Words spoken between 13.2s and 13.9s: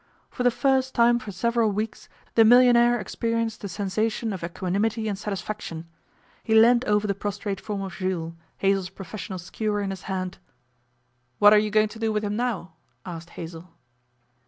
Hazell.